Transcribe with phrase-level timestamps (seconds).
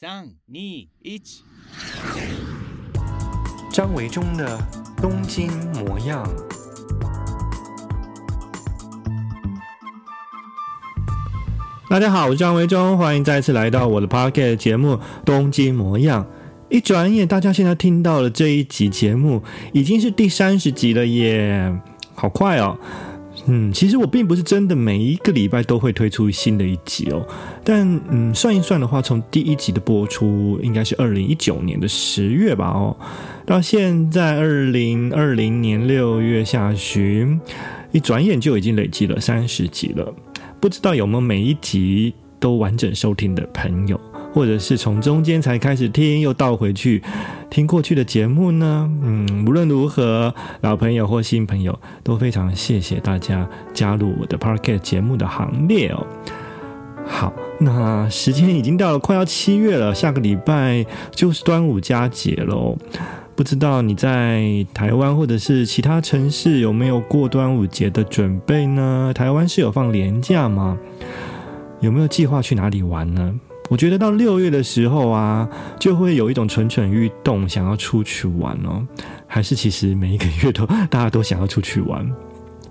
[0.00, 1.20] 三、二、一。
[3.72, 4.56] 张维中的
[4.98, 6.24] 东京模样。
[11.90, 14.92] 大家好，我是张维中，欢迎再次来到我的 Pocket 节目
[15.24, 16.24] 《东京模样》。
[16.68, 19.42] 一转眼，大家现在听到了这一集节目，
[19.72, 21.76] 已经是第三十集了耶，
[22.14, 22.78] 好快哦！
[23.50, 27.26] 嗯，其实我并不是真的每一个礼拜都会推出新的一集哦，
[27.64, 32.94] 但嗯，算一算的话，从第一集的播出应该是二零一九年的十月吧哦，
[33.46, 37.40] 到现在二零二零年六月下旬，
[37.90, 40.14] 一转眼就已经累积了三十集了，
[40.60, 43.98] 不知道有没有每一集都完整收听的朋友。
[44.38, 47.02] 或者是从中间才开始听，又倒回去
[47.50, 48.88] 听过去的节目呢？
[49.02, 56.06] 嗯，无论如何，老朋友或新朋友都非常谢谢大家加入我的 Podcast 节目的行列哦。
[57.04, 62.78] 好，那时间已经到了快要七月了，下个礼拜就是端午佳节喽。
[63.34, 69.10] 不知道你在台湾或者是其他城市有没有过端午节的准备呢？
[69.12, 70.78] 台湾是有放连假吗？
[71.80, 73.34] 有没有计划去哪里玩呢？
[73.68, 78.86] 我觉得到六月的时候啊，就会有一种蠢蠢欲动，想要出去玩哦。
[79.26, 82.10] 还是其实每一个月都大家都想要出去玩。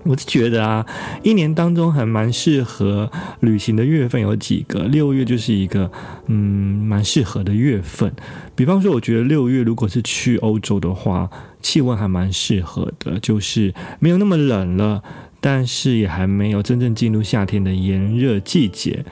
[0.04, 0.84] 我是觉得啊，
[1.22, 5.90] 一年当中还蛮适合旅行的月份有几个，六月就是一个
[6.26, 8.12] 嗯蛮适合的月份。
[8.54, 11.28] 比方说，我觉得六月如果是去欧洲的话，
[11.60, 15.02] 气温还蛮适合的，就是没有那么冷了，
[15.40, 19.04] 但是也还没有真正进入夏天的炎热季节。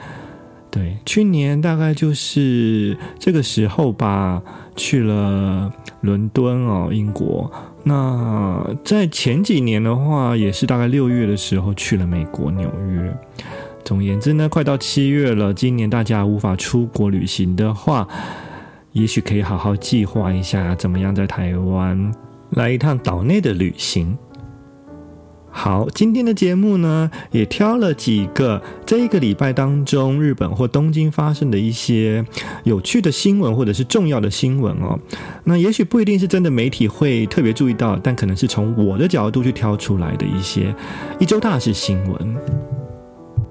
[0.77, 4.39] 对，去年大概就是这个时候吧，
[4.75, 7.51] 去了伦敦哦，英国。
[7.83, 13.17] 那在前几年的话，也是大概六月的时候去了美国纽约。
[13.83, 18.07] 总言之呢，快到七月了，今年大家无法出国旅行的话，
[18.91, 22.13] 也许可以好好计划一下，怎么样在台湾
[22.51, 24.15] 来一趟岛内的旅行。
[25.59, 32.23] 好，今天的节目呢，也挑了几个这一个礼拜当中日本或东京发生的一些
[32.63, 34.99] 有趣的新闻，或者是重要的新闻哦。
[35.45, 40.73] 那也许不一定是真的媒体会特别注意到，但可能是从我的角度去挑出来的一些
[41.19, 42.86] 一周大事新闻。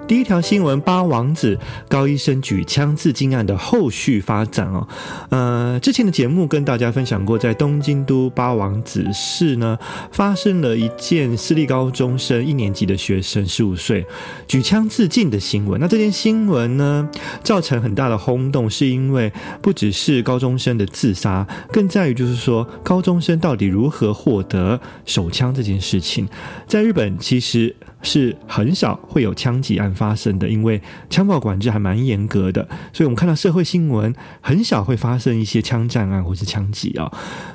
[0.08, 1.58] 第一条新闻：八王子
[1.88, 4.86] 高医生举枪自尽案的后续发展哦。
[5.30, 9.76] 呃，之前的节目跟大家分享过，在东京都八王子市呢，
[10.12, 14.06] 发生了一件私立高中生一年级的学生十五岁
[14.46, 15.80] 举枪自尽的新闻。
[15.80, 17.08] 那这件新闻呢，
[17.42, 26.28] 造成很大的轰动，是因为不只是高中生的自杀，更在于就是说，高中生到底如何获得手枪这件事情，
[26.68, 27.74] 在日本其实。
[28.02, 30.80] 是很少会有枪击案发生的，因为
[31.10, 37.10] 枪炮管制还蛮严格的，所以我们看到社会新闻很少会发生一些枪战案或是枪击啊。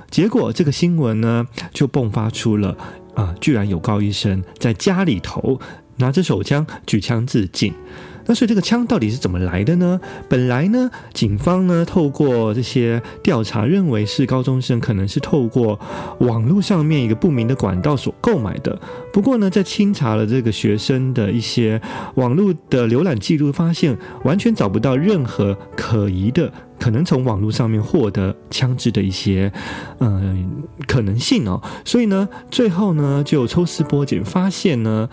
[0.09, 2.78] 结果这个新闻呢，就迸发出了
[3.13, 5.59] 啊、居然有高医生在家里头
[5.97, 7.74] 拿着手枪举枪自尽。
[8.25, 9.99] 那所以这个枪到底是怎么来的呢？
[10.29, 15.79] 本来呢，警方呢透过这些调查，认为是高中生可能是透过
[16.19, 18.79] 网络上面一个不明的管道所购买的。
[19.11, 21.81] 不过呢，在清查了这个学生的一些
[22.15, 29.51] 网络的浏览记录，发现完全找不到任何可疑的可能从网络上面获得枪支的一些
[29.99, 31.61] 嗯、可能性哦。
[31.83, 35.09] 所以呢，最后呢就抽丝剥茧，发现呢。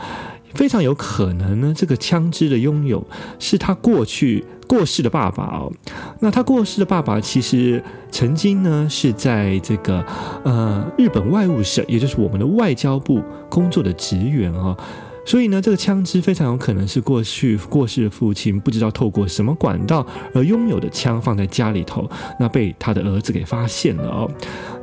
[0.55, 3.07] 非常有可能呢，这个枪支的拥有
[3.39, 5.73] 是他过去过世的爸爸哦。
[6.21, 10.05] 那他过世的爸爸其实曾经呢是在这个
[10.45, 14.77] 呃日本外务省，也就是我们的外交部工作的职员哦。
[15.29, 22.09] 所以呢，这个枪支非常有可能是过去过世的父亲不知道透过什么管道而拥有的枪，放在家里头，
[22.41, 24.31] 那被他的儿子给发现了哦。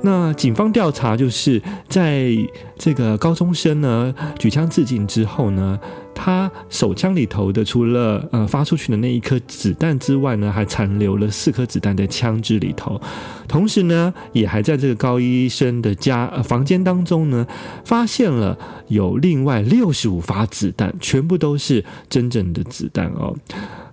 [0.03, 2.29] 那警方调查就是在
[2.77, 5.79] 这个高中生呢举枪自尽之后呢。
[6.15, 12.99] 他手枪里头的，除了呃发出去的那一颗子弹之外呢，还残留了四颗子弹在枪支里头。
[13.47, 17.45] 同时呢，也还在这个高医生的家、呃、房间当中呢，
[17.83, 18.57] 发现了
[18.87, 23.35] 有另外六十五发子弹，全部都是真正的子弹哦。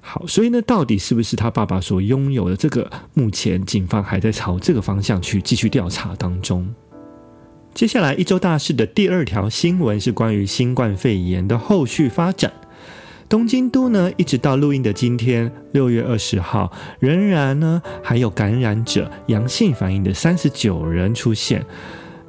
[0.00, 2.56] 好，所以呢，到底是不是他爸爸所拥有的？
[2.56, 6.72] 这个目前警方还在朝这个方向去继续调查当中。
[7.74, 12.52] 接下来一周大事的第二条新闻是关于新冠肺炎的后续发展。
[13.28, 16.70] 东京都呢，一直到录音的今天，六月二十号，
[17.00, 21.64] 仍然呢还有感染者阳性反应的三十九人出现。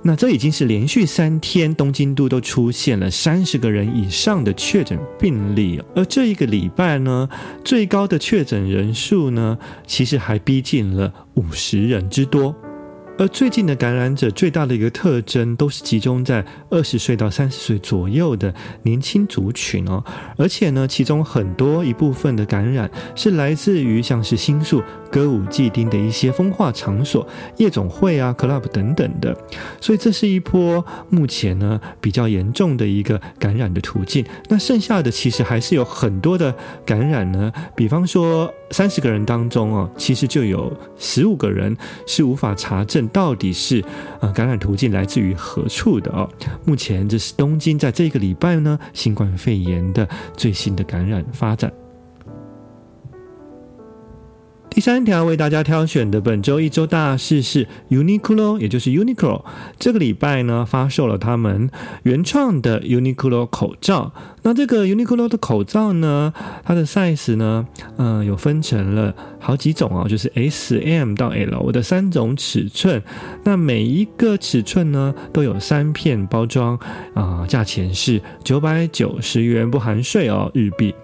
[0.05, 7.27] 那这已经是连续三天东京都都出现了三十个人以上的确诊病例，而这一个礼拜呢，
[7.65, 12.55] 最高的确诊人数呢，其实还逼近了五十人之多。
[13.15, 20.03] 而最近的感染者最大的一个特征，都是集中在二十岁到三十岁左右的年轻族群哦，
[20.35, 24.81] 而且呢，其中很多一部分的感染是来自于像是新宿
[25.13, 27.25] 歌舞伎町的一些风化场所、
[27.57, 29.37] 夜总会啊、club 等等的，
[29.79, 34.25] 所以这是一波目前呢比较严重的一个感染的途径。
[34.49, 41.77] 那剩下的其实还是有很多的感染呢，比方说三十个人当中哦，其实就有十五个人
[42.07, 43.07] 是无法查证。
[43.09, 43.83] 到底是
[44.21, 46.27] 呃感染途径来自于何处的哦？
[46.65, 51.82] 目前这是东京在这个礼拜呢新冠肺炎的最新的感染发展。
[54.73, 59.43] 第三条为大家挑选的本周一周大事是 Uniqlo，也就是 Uniqlo，
[59.77, 61.69] 这个礼拜呢发售了他们
[62.01, 64.11] 原创的 Uniqlo 口罩。
[64.41, 66.33] 那这个 Uniqlo 的口罩呢，
[66.65, 67.67] 它的 size 呢，
[67.97, 73.03] 嗯、有分成了好几种啊，就是 S、M 到 L 的三种尺寸。
[73.43, 76.79] 那每一个尺寸呢都有三片包装
[77.13, 80.95] 啊，价钱是九百九十元不含税哦，日币。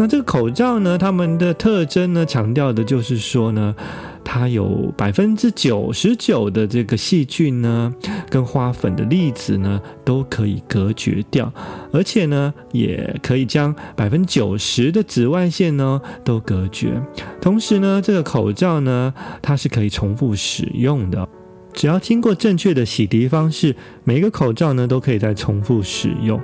[0.00, 3.76] 那这个口罩呢，它们的特征呢，强调的就是说呢，
[4.24, 7.92] 它有百分之九十九的这个细菌呢，
[8.30, 11.52] 跟花粉的粒子呢，都可以隔绝掉，
[11.92, 16.94] 而且呢，也可以将百分之九十的紫外线呢都隔绝。
[17.38, 19.12] 同时呢，这个口罩呢，
[19.42, 21.28] 它是可以重复使用的，
[21.74, 26.40] 只要经过正确的洗涤方式，每一个口罩呢都可以再重复使用。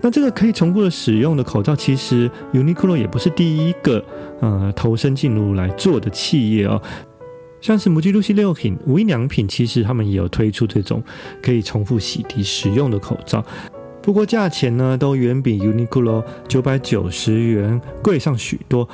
[0.00, 4.04] 那这个可以重复的使用的口罩，其实 Uniqlo 也不是第一个
[4.40, 6.80] 呃投身进入来做的企业哦，
[7.60, 11.02] 像是母鸡露西六品、无印良品，其实他们也有推出这种
[11.42, 13.44] 可以重复洗涤使用的口罩，
[14.00, 18.88] 不过价钱呢都远比 Uniqlo 九百九十元贵上许多。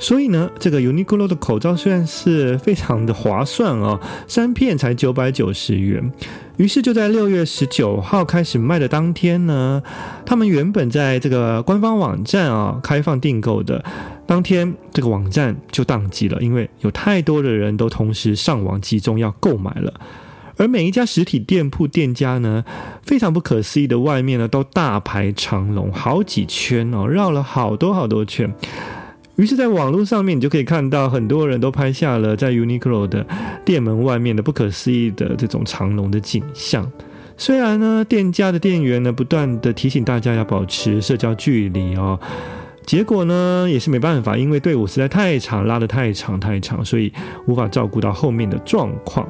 [0.00, 6.10] 所以呢，这个 Uniqlo 的口罩虽然是非常的划算哦，三片才九百九十元。
[6.56, 9.82] 于是就在六月十九号开始卖的当天呢，
[10.24, 13.84] 他们原本在这个官方网站啊开放订购的
[14.26, 19.92] 当天，这个网站就宕机了，因为有太多的人都同时上网集中要购买了。
[20.56, 22.64] 而每一家实体店铺店家呢，
[23.02, 28.50] 非常不可思议的外面呢都大排长龙，好几圈哦，绕了好多好多圈。
[29.40, 33.26] 于是，在网络上面，你就可以看到很多人都拍下了在 Uniqlo 的
[33.64, 36.86] 店门外面的不可思议的这种长龙的景象。
[37.38, 42.20] 虽然呢，店家的店员呢不断的提醒大家要保持社交距离哦，
[42.84, 47.10] 结果呢也是没办法，因为队伍实在太长，拉得太长太长，所以
[47.46, 49.26] 无法照顾到后面的状况。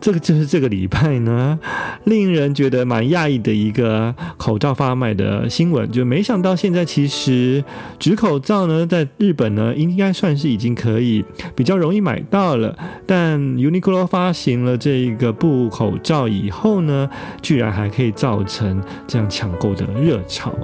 [0.00, 1.58] 这个就是这个礼拜呢，
[2.04, 7.62] 令人觉得蛮讶异的一个口罩发卖的新闻，就没想到现在其实
[7.98, 11.24] 纸口罩呢，在日本呢应该算是已经可以
[11.54, 12.74] 比较容易买到了，
[13.06, 17.08] 但 Uniqlo 发行了这一个布口罩以后呢，
[17.42, 20.54] 居然还可以造成这样抢购的热潮。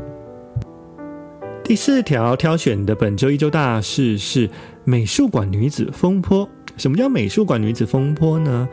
[1.63, 4.49] 第四条挑选的本周一周大事是
[4.85, 6.49] 美术馆女子风波。
[6.77, 8.69] 什么叫美术馆女子风波呢？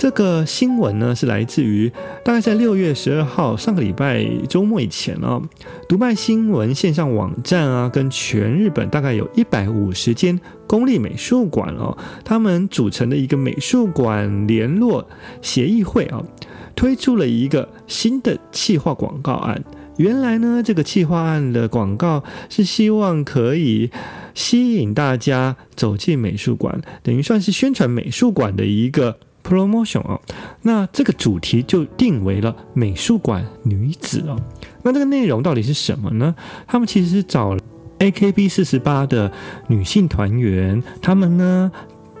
[0.00, 1.92] 这个新闻呢，是来自于
[2.24, 5.42] 大概在六月十二号上个礼拜周末以前哦，
[5.86, 15.06] 读卖新闻线上网站啊，跟全日本大概有一百五十间公立美术馆哦，他们组成的一个美术馆联络
[15.42, 16.24] 协议会啊，
[16.74, 19.62] 推出了一个新的企划广告案。
[19.98, 23.90] 原来呢，这个企划案的广告是希望可以
[24.32, 29.18] 吸引大家走进美术馆，等于算是宣传美术馆的一个。
[29.50, 30.18] Promotion 啊，
[30.62, 34.40] 那这个主题就定为了美术馆女子哦。
[34.82, 36.34] 那这个内容到底是什么呢？
[36.66, 37.56] 他们其实是找
[37.98, 39.30] AKB 四十八的
[39.66, 41.70] 女性团员，他们呢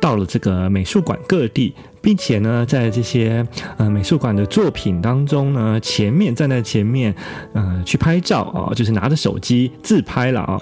[0.00, 1.74] 到了这个美术馆各地。
[2.00, 7.14] 并且呢，在这些呃美术馆的作品当中呢，前面站在前面，
[7.52, 10.58] 呃，去拍照啊，就是拿着手机自拍了啊。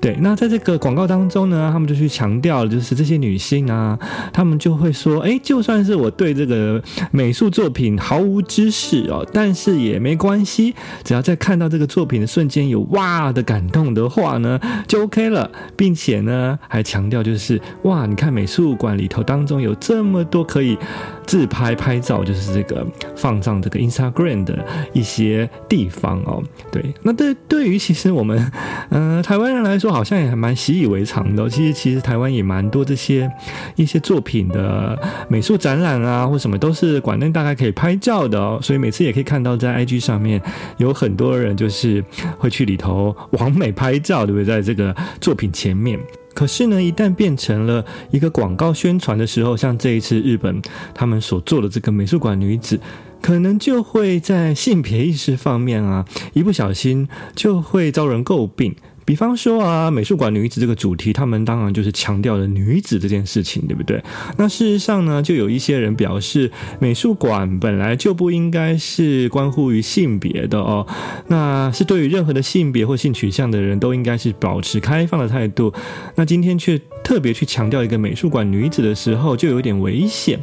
[0.00, 3.98] 对，那在这个广告当中呢，他们就去强调，就是这些女性啊，
[4.32, 20.77] 他们就会说，哎，就算是我对这个美术作品毫无知识哦，但是也没关系，只要在看到这个作品的瞬间有哇的感动的话呢，就 OK 了，并且呢，还强调就是哇，你看美术馆里头当中有这么多可以。
[21.26, 26.42] 自拍拍照，就是这个放上这个 Instagram 的一些地方哦。
[26.70, 28.52] 对，那对对于其实我们
[28.90, 31.48] 嗯、 台湾人来说，好像也还蛮习以为常的。
[31.48, 33.30] 其实其实台湾也蛮多这些
[33.76, 38.58] 一些作品的美术展览啊，或什么都是馆内大概可以拍照的哦。
[38.62, 40.40] 所以每次也可以看到在 IG 上面
[40.78, 42.02] 有很多人就是
[42.38, 44.44] 会去里头完美拍照，对不对？
[44.48, 45.98] 在这个作品前面。
[46.38, 50.62] 可是呢，一旦变成了一个广告宣传的时候，像这一次日本
[50.94, 52.78] 他们所做的这个美术馆女子，
[53.20, 56.04] 可能就会在性别意识方面啊，
[56.34, 58.76] 一不小心就会遭人诟病。
[59.08, 64.02] 比方说啊，美术馆女子这个主题，他们当然就是强调了女子这件事情，对不对？
[64.36, 70.86] 那事实上呢，就有一些人表示，美术馆本来就不应该是关乎于性别的哦，
[71.28, 75.72] 那是对于任何的性别或性取向的人都应该是保持开放的态度。
[76.16, 80.38] 那今天却特别去强调一个美术馆女子的时候，就有点危险。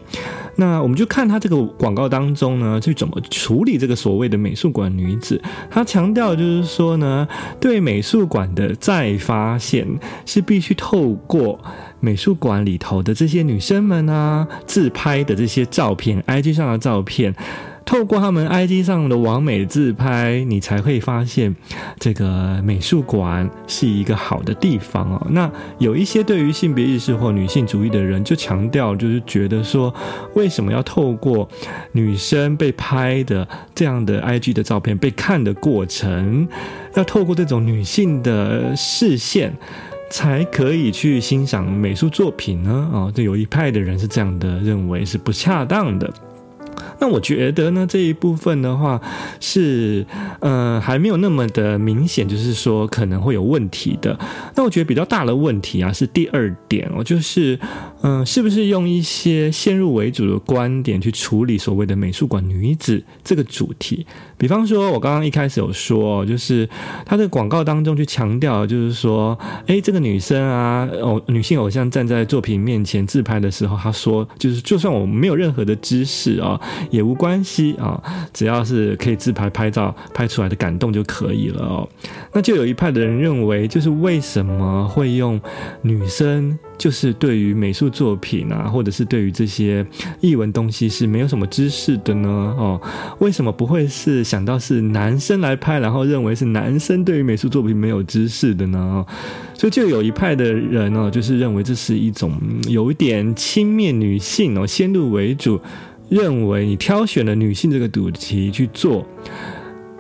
[0.58, 5.40] 那我们就看他这个广告当中呢，去怎么处理这个所谓的美术馆女子。
[5.70, 7.28] 他强调就是说呢，
[7.60, 9.86] 对美术馆的再发现
[10.26, 11.60] 是必须透过
[12.00, 17.36] 美术馆里头的这些女生们啊，自拍的这些照片，IG 上的照片。
[17.86, 21.56] 透过他们 IG 上的完美自拍，你才会发现
[22.00, 25.28] 这个美术馆是一个好的地方哦。
[25.30, 29.94] 那有一些对于性别意识或女性主义的人，就强调，就是觉得说，
[30.34, 31.48] 为什么要透过
[31.92, 36.48] 女生被拍的这样的 IG 的照片被看的过程，
[36.96, 39.56] 要透过这种女性的视线，
[40.10, 42.90] 才可以去欣赏美术作品呢？
[42.92, 46.12] 哦，这有一派的人是这样的认为，是不恰当的。
[47.06, 49.00] 那我觉得呢，这一部分的话
[49.40, 50.04] 是，
[50.40, 54.18] 呃，还没有那么的明显，就是说可能会有问题的。
[54.56, 57.60] 那我觉得比较大的问题啊，是第二点哦，就是，
[58.02, 64.04] 嗯、是不是用一些先入为主的观点去处理所谓的美术馆女子这个主题？
[64.38, 66.68] 比方说，我刚刚一开始有说，就是
[67.06, 69.38] 他的广告当中去强调，就是说，
[69.68, 76.60] 诶，这个女生啊，偶女性偶像站在作品面前自拍的时候，他说，就是就算我没有任何的知识啊。
[76.90, 78.02] 也无关系啊，
[78.34, 81.88] 只要是可以自拍拍照拍出来的感动就可以了哦。
[82.34, 85.40] 那就有一派的人认为，就是为什么会用
[85.82, 89.86] 女生，就是对于美术作品啊，或者是对于这些
[90.20, 92.30] 译文东西是没有什么知识的呢？
[92.58, 92.82] 哦，
[93.20, 99.06] 为什么不会是想到是男生来拍，然后认为是男生对于美术作品没有知识的呢？
[99.54, 102.34] 所以就有一派的人呢，就是认为这是一种
[102.68, 105.60] 有一点轻蔑女性哦，先入为主。
[106.08, 109.04] 认为你挑选了女性这个主题去做，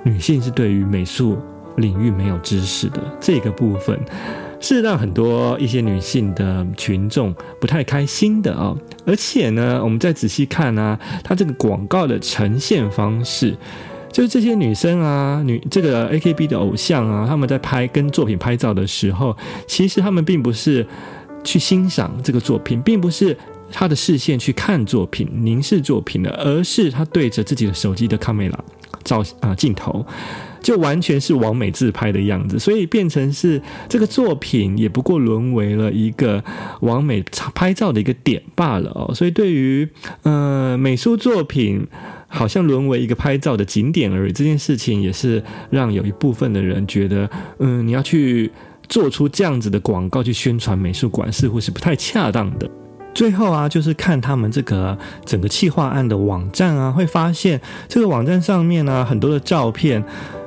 [0.03, 1.35] 女性是对于美术
[1.77, 3.99] 领域没有知识的这个部分，
[4.59, 13.55] 是让很多一些女性的群众不太开心的啊、而且呢，我们再仔细看啊，它这个广告的呈现方式，
[14.11, 19.35] 就是这些女生啊，女这个 AKB 的偶像啊，他们在拍跟作品拍照的时候，
[19.67, 20.85] 其实他们并不是
[21.43, 23.37] 去欣赏这个作品，并不是。
[23.71, 28.53] 他的视线去看作品、凝视作品的，而是他对着自己的手机的 camera
[29.03, 30.05] 照啊镜头，
[30.65, 36.43] 就完全是完美自拍的样子，所以变成是这个作品也不过沦为了一个
[36.79, 39.13] 完美拍照的一个点罢了哦。
[39.13, 39.87] 所以对于
[40.23, 41.85] 呃美术作品
[42.27, 47.29] 好像沦为一个拍照的景点而已，这件事情也是让有一部分的人觉得，
[47.59, 48.51] 嗯，你要去
[48.89, 52.67] 做出这样子的广告去宣传美术馆，似乎是不太恰当的。
[53.13, 60.03] 最后啊，就是看他们这个整个企划案的网站啊，会发现这个网站上面呢、很多的照片，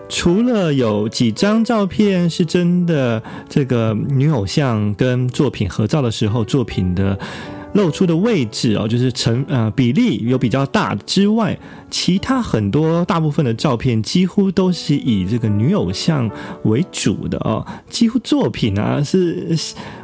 [0.08, 7.18] 除了有几张照片是真的，这个女偶像跟作品合照的时候，作品的。
[7.78, 11.56] 露出的位置哦，就是成呃比例有比较大之外，
[11.88, 16.28] 其他很多大部分的照片几乎都是以这个女偶像
[16.64, 19.56] 为主的哦，几乎作品啊是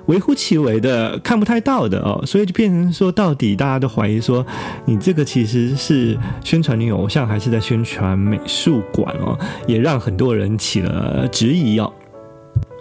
[0.07, 4.47] 微乎其微的，看不太到的哦，所以就变成说，到底大家都怀疑说，
[4.85, 11.93] 你这个其实是宣传女偶像，还是在宣传美术馆哦，也让很多人起了质疑哦。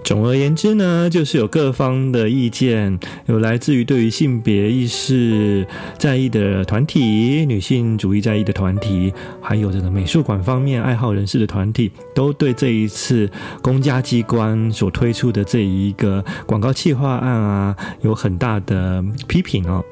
[0.03, 5.65] 总而言之呢，就是有各方的意见，有来自于对于性别意识
[5.97, 13.29] 在意的团体、女性主义在意的团体，还有这个美术馆方面爱好人士的团体，都对这一次
[13.61, 19.83] 公家机关所推出的这一个广告企划案啊，有很大的批评哦。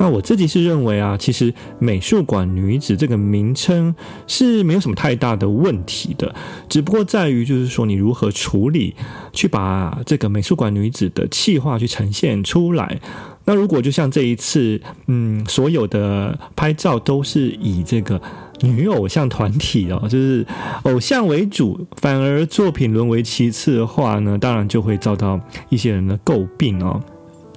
[0.00, 3.94] 那我自己是认为啊，其实美术馆女子这个名称
[4.26, 6.34] 是没有什么太大的问题的，
[6.70, 8.94] 只不过在于就是说你如何处理，
[9.34, 12.98] 去把这个美术馆女子的气化去呈现出来。
[13.44, 18.18] 那如果就像这一次，嗯，所有的拍照都是以这个
[18.62, 20.46] 女偶像团体哦，就是
[20.84, 25.38] 偶像为主，反而作品沦为其次的话呢，当然就会遭到
[25.68, 26.98] 一些人的诟病哦。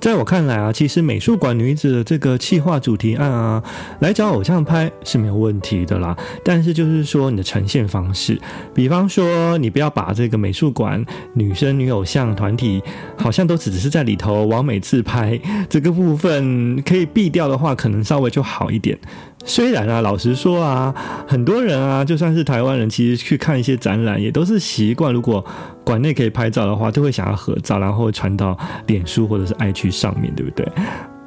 [0.03, 3.63] 在我看来啊，其实美术馆女子的这个企划主题案啊，
[4.01, 6.13] 来找偶像拍是没有问题的啦。
[6.43, 8.38] 但是就是说你的呈现方式，
[8.75, 11.01] 比方说你不要把这个美术馆
[11.33, 12.83] 女生女偶像团体，
[13.15, 19.00] 好像都只是在里头完美自拍，这个部分可以避掉的话，可能稍微就好一点。
[19.45, 20.93] 虽然啊，老实说啊，
[21.27, 25.43] 很多人啊，就算是台湾人，其实去看一些展览，也都是习惯，如果
[25.83, 28.57] 馆内可以拍照的话，都会想要合照，然后传到
[28.88, 30.67] 脸书或者是 IG 上面对不对？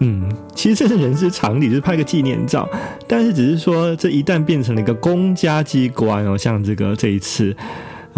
[0.01, 2.69] 嗯，其实这是人之常理，就是拍个纪念照。
[3.07, 7.55] 但是只是说，这一旦变成了一个公家机关哦，像这个这一次。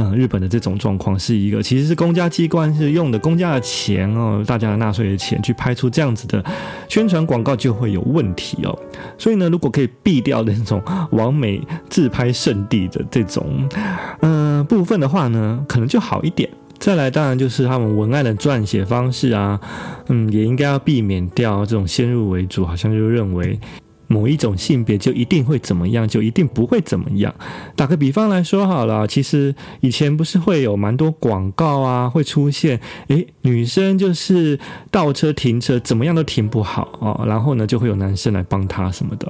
[0.01, 6.43] 嗯，日本的这种状况是一个，其实是公家机关是用的公家的钱哦，大家的纳税的钱去拍出这样子的
[6.89, 8.79] 宣传广告就会有问题哦。
[9.19, 13.69] 所以呢，如果可以避掉那种完美自拍圣地的这种
[14.21, 16.49] 嗯、部分的话呢，可能就好一点。
[16.79, 19.61] 再来，当然就是他们文案的撰写方式啊，
[20.07, 23.59] 嗯，也应该要避免掉这种先入为主，好像就认为。
[24.09, 27.33] 某一种性别就一定会怎么样，就一定不会怎么样。
[27.77, 34.59] 打个比方来说好了，其实以前不是会有蛮多广告啊，会出现，诶，女生就是
[34.91, 39.29] 倒车停车怎么样都停不好哦，然后呢就会有男生来帮她什么的。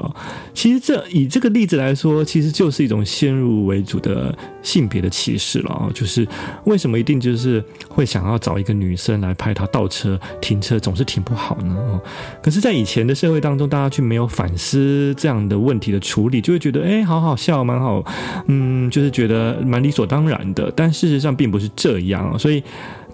[0.55, 4.33] 其实这以这个例子来说，其实就是一种先入为主的
[4.63, 5.91] 性别的歧视了哦。
[5.93, 6.27] 就是
[6.67, 11.75] 为什么一定就是会想要找一个女生来拍她倒车停车总是停不好呢？
[11.77, 12.01] 哦，
[12.41, 14.68] 可是，在以前的社会当中，大家却没有反思。
[14.69, 18.05] 是这样的问题的处理，就会觉得哎，好好笑，蛮好，
[18.49, 20.71] 嗯，就是觉得蛮理所当然的。
[20.77, 22.63] 但事实上并不是这样，所以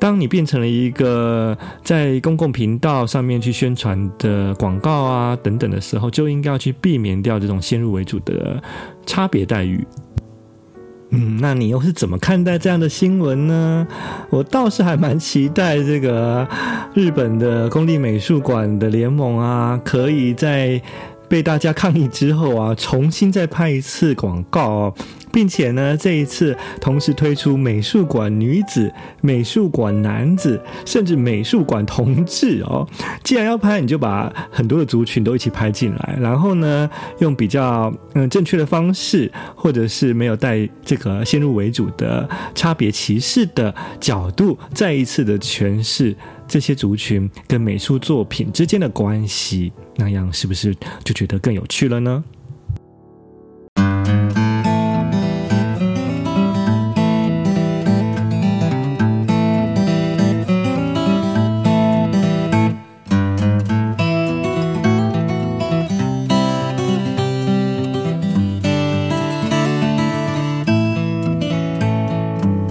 [0.00, 8.60] 当你变成了一个在公共频道上面去宣传的广告啊等等的时候，就应该要去避免掉这种先入为主的
[9.06, 9.86] 差别待遇。
[11.10, 13.86] 嗯，那你又是怎么看待这样的新闻呢？
[14.30, 16.48] 我倒是还蛮期待这个
[16.94, 20.82] 日本的公立美术馆的联盟啊，可以在。
[21.34, 24.94] 被大家抗议之后啊，重新再拍一次广告哦，
[25.32, 28.88] 并且呢，这一次同时推出美术馆女子、
[29.20, 32.86] 美术馆男子，甚至美术馆同志哦。
[33.24, 36.88] 既然要拍，你就把很多的族群都一起拍进来，然后呢，
[37.18, 46.14] 用比较嗯正确的方式，或者是没有带这个先入为主的差别歧视的角度，再一次的诠释。
[46.46, 52.22] 这些族群跟美术作品之间的关系，那样是不是就觉得更有趣了呢？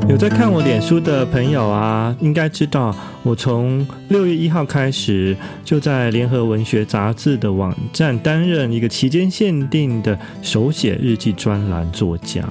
[0.09, 12.43] 有在看我脸书的朋友啊，应该知道我从六月一号开始就在联合文学杂志的网站担任一个期间限定的手写日记专栏作家。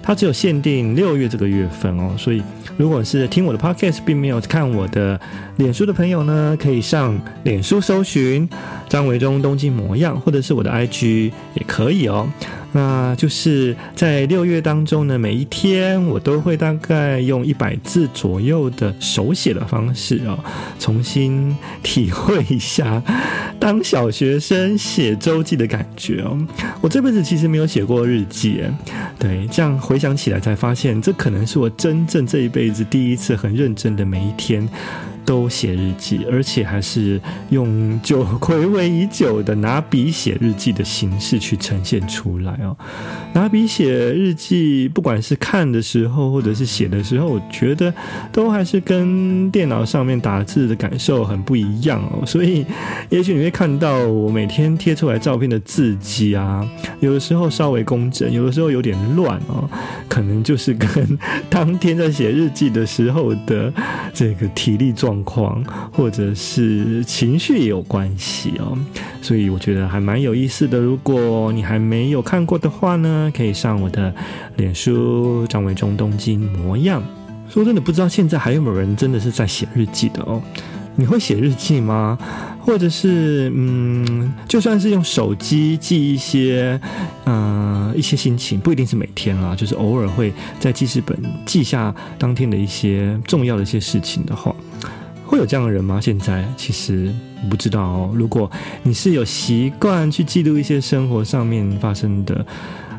[0.00, 2.40] 它只有限定六月这个月份哦，所以
[2.76, 5.20] 如果是听我的 podcast 并没有看我的
[5.56, 8.48] 脸书的朋友呢，可以上脸书搜寻
[8.88, 12.28] 张维忠东京模样，或者是我的 IG 也可以哦。
[12.74, 20.38] 那就是在六月当中呢，每一天我都会大概用一百字左右的手写的方式哦，
[20.78, 23.02] 重新体会一下
[23.58, 26.38] 当小学生写周记的感觉哦。
[26.80, 28.62] 我这辈子其实没有写过日记，
[29.18, 34.68] 对，这样回想起来才发现，这可能是我真正这一辈子第一次很认真的每一天。
[35.24, 42.76] 都写日记，而且还是用久回味已久的拿笔写日记的形式去呈现出来哦。
[43.32, 47.92] 拿笔写日记，不管是看的时候或者是写的时候，我觉得
[48.30, 52.24] 都还是跟电脑上面打字的感受很不一样哦。
[52.26, 52.64] 所以，
[53.08, 56.66] 也许你会看到我每天贴出来照片的字迹啊，
[57.00, 59.68] 有的时候稍微工整，有的时候有点乱哦，
[60.08, 63.72] 可能就是跟 当天在写日记的时候的
[64.12, 68.78] 这个体力状状况或者是情绪也有关系哦，
[69.20, 70.78] 所以我觉得还蛮有意思的。
[70.78, 74.14] 如果你还没有看过的话呢，可以上我的
[74.56, 77.02] 脸书张维忠东京模样。
[77.50, 80.40] 说真的，不知道现在还有没有人真的是在写日记的哦？
[80.96, 82.18] 你会写日记吗？
[82.60, 86.80] 或者是嗯，就算是用手机记一些
[87.26, 94.54] 嗯、一些心情，不一定是每天啦，就是偶尔会在记事本记下当天的一些重要的一些事情的话。
[95.32, 95.98] 会有这样的人吗？
[95.98, 97.10] 现在其实
[97.48, 98.10] 不知道哦。
[98.12, 98.50] 如果
[98.82, 102.44] 你是有习惯去记录一些生活上面发生的，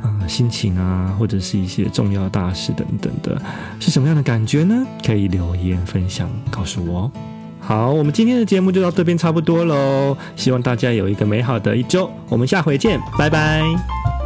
[0.02, 3.40] 呃，心情啊，或者是一些重要大事等等的，
[3.80, 4.84] 是什么样的感觉呢？
[5.06, 7.12] 可以留言分享告诉我。
[7.60, 10.18] 好，我们今天的节目就到这边差不多喽。
[10.36, 14.23] 希望大家有一个美好的一周，我们下回见，拜拜。